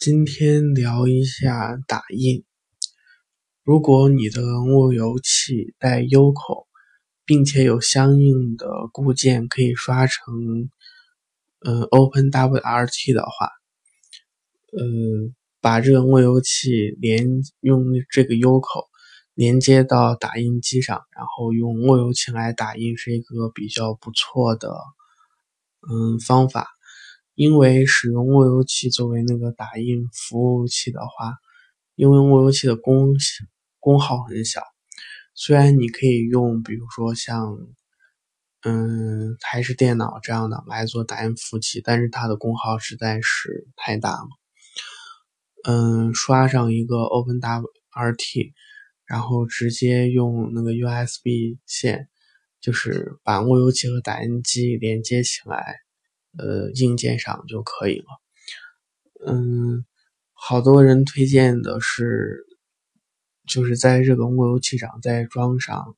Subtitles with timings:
[0.00, 2.42] 今天聊一下打印。
[3.62, 6.66] 如果你的路由器带 U 口，
[7.26, 10.70] 并且有相应的固件可以刷成
[11.66, 13.50] 嗯 OpenWRT 的话，
[14.72, 18.88] 呃，把这个路由器连用这个 U 口
[19.34, 24.70] 连接到打印机上，然后用路由器来打印是一个比较不错的
[25.90, 26.68] 嗯方法。
[27.40, 31.36] 因为使用路由器作为那个打印服务器的话，
[31.94, 33.14] 因为路由器的功
[33.78, 34.60] 功耗很小，
[35.34, 37.56] 虽然你可以用比如说像
[38.62, 44.28] 嗯台式电脑这样的来做打印服务器，但是它的功耗实在是太大了。
[45.64, 48.52] 嗯，刷上一个 OpenWRT，
[49.06, 52.10] 然后直接用那个 USB 线，
[52.60, 55.76] 就是把路由器和打印机连接起来。
[56.38, 58.06] 呃，硬件上就可以了。
[59.26, 59.84] 嗯，
[60.32, 62.46] 好多人推荐的是，
[63.46, 65.96] 就是在这个路由器上再装上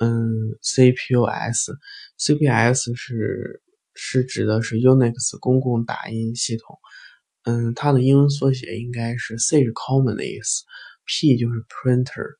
[0.00, 3.60] 嗯，C P U S，C P S 是
[3.94, 6.78] 是指的是 Unix 公共打印系统。
[7.42, 10.64] 嗯，它的英文缩写应该是 C 是 Common 的意思
[11.04, 12.36] ，P 就是 Printer。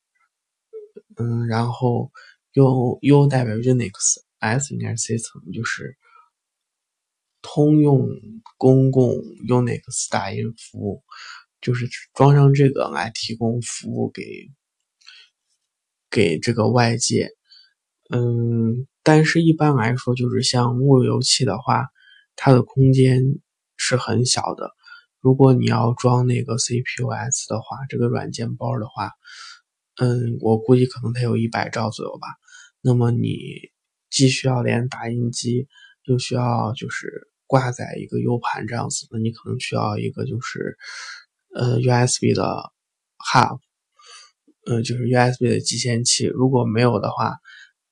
[1.16, 2.10] 嗯，然后
[2.54, 5.97] U U 代表 Unix，S 应该是 System，就是。
[7.48, 8.08] 通用
[8.58, 9.12] 公共
[9.48, 11.05] Unix 打印服务，
[11.61, 14.22] 就是装上这个来提供服务给
[16.11, 17.30] 给这个外界。
[18.11, 21.86] 嗯，但是一般来说，就是像路由器的话，
[22.34, 23.22] 它的空间
[23.77, 24.72] 是很小的。
[25.20, 29.12] 如果你要装那个 CPUS 的话，这个软件包的话，
[30.00, 32.27] 嗯，我估计可能它有一百兆左右吧。
[32.81, 33.38] 那么你
[34.10, 35.69] 既需要连打印机，
[36.06, 37.28] 又需要就是。
[37.47, 40.77] 挂载一个 U 盘这样子，那你可能需要一个就是
[41.55, 42.72] 呃 USB 的
[43.19, 43.61] hub，
[44.66, 46.26] 呃就是 USB 的集线器。
[46.26, 47.37] 如果没有的话，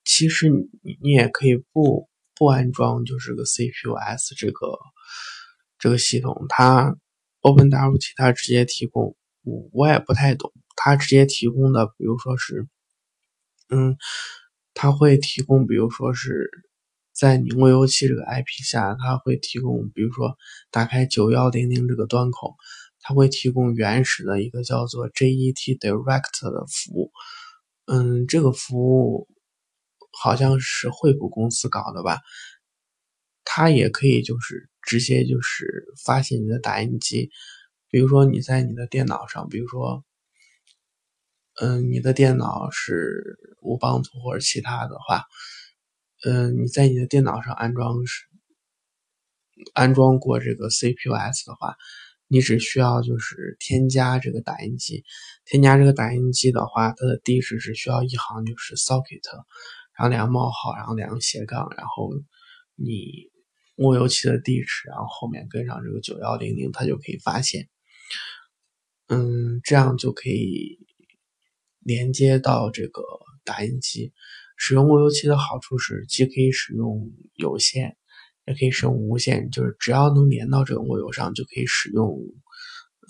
[0.04, 4.78] 其实你你也可以不不安装就是个 CPUS 这个
[5.78, 6.46] 这个系统。
[6.48, 6.96] 它
[7.42, 12.66] OpenWRT 它直接提供，我我也不太懂，它直接提供的，比如说是，
[13.68, 13.96] 嗯，
[14.74, 16.50] 它会提供，比如说是。
[17.14, 20.36] 在你路由器这个 IP 下，它会提供，比如说
[20.72, 22.56] 打开九幺零零这个端口，
[23.00, 27.12] 它会提供原始的一个叫做 JET Direct 的服务。
[27.86, 29.28] 嗯，这个服务
[30.10, 32.18] 好像是惠普公司搞的吧？
[33.44, 37.30] 它也可以就是直接就是发现你的打印机，
[37.90, 40.04] 比如说你在你的电脑上，比如说，
[41.60, 45.24] 嗯，你的电脑是无邦图或者其他的话。
[46.24, 48.24] 嗯，你在你的电脑上安装是
[49.74, 51.76] 安装过这个 CPUS 的话，
[52.28, 55.04] 你只需要就是添加这个打印机。
[55.44, 59.20] 添加这个打印机的话，它的地址只需要一行，就是 socket，
[59.96, 62.10] 然后两个冒号，然后两个斜杠，然后
[62.74, 63.30] 你
[63.76, 67.68] 路由器的地址，然后后面跟上这个九幺零零，它就可以发现。
[69.08, 70.78] 嗯，这样就可以
[71.80, 73.02] 连接到这个
[73.44, 74.14] 打印机。
[74.56, 77.96] 使用路由器的好处是，既可以使用有线，
[78.46, 82.18] 也可以使用无线，就是只要能连到这个路由上，就可以使用，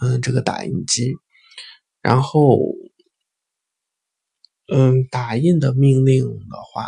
[0.01, 1.15] 嗯，这个打印机。
[2.01, 2.61] 然后，
[4.73, 6.87] 嗯，打印的命令的话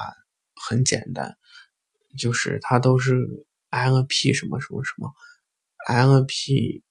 [0.69, 1.37] 很简单，
[2.19, 3.15] 就是它都是
[3.71, 5.11] LP 什么什么什么
[5.89, 6.83] ，LP，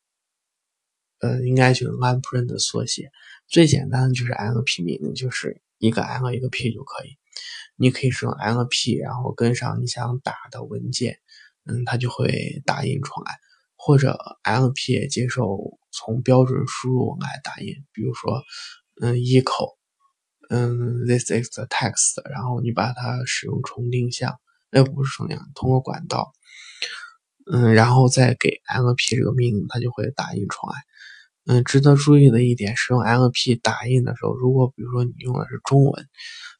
[1.20, 3.12] 呃，应该就是 line print 的缩写。
[3.48, 7.18] 最简单的就是 LP 命令，就是一个 L 一个 P 就可以。
[7.78, 11.18] 你可以使用 LP，然后跟上你想打的文件，
[11.66, 13.38] 嗯，它就会打印出来。
[13.78, 18.42] 或者 LP 也接受从标准输入来打印，比如说，
[19.00, 19.78] 嗯，一口，
[20.50, 24.40] 嗯，this is the text，然后你把它使用重定向，
[24.72, 26.32] 哎，不是重定向，通过管道，
[27.52, 30.74] 嗯，然后再给 LP 这个命令，它就会打印出来。
[31.46, 36.08] 嗯，值得注意的一点，使用 LP 打印的时候，如果比如说你用的是中文。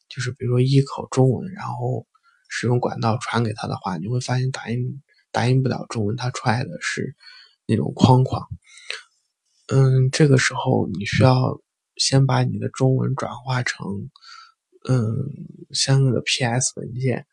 [0.08, 2.06] 就是比如说一口中文，然后
[2.48, 7.14] 使用管道传给他的话，你会发现打印打印不了中文，它出来的是
[7.66, 8.48] 那种框框。
[9.68, 11.60] 嗯，这个时候你需要
[11.96, 14.10] 先把你的中文转化成
[14.88, 15.02] 嗯
[15.72, 17.26] 相应的 PS 文件，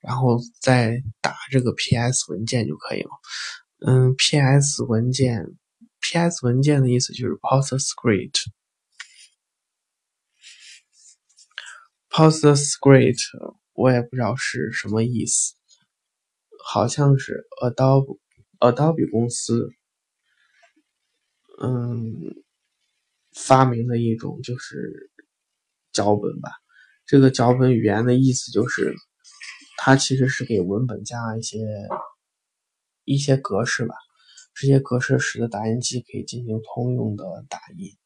[0.00, 3.10] 然后再打这个 PS 文件就可以了。
[3.84, 5.44] 嗯，PS 文件
[6.00, 8.44] ，PS 文件的意思就是 PostScript。
[12.10, 15.54] PostScript 我也不知道是什么意思，
[16.64, 18.18] 好像是 Adobe
[18.58, 19.70] Adobe 公司，
[21.62, 22.34] 嗯
[23.32, 25.10] 发明的一种就是
[25.92, 26.50] 脚本吧。
[27.06, 28.94] 这个脚本语言的意思就是，
[29.78, 31.58] 它其实是给文本加一些
[33.04, 33.94] 一些格式吧。
[34.52, 37.96] 这些格式使得打印机可以进行通用的打印。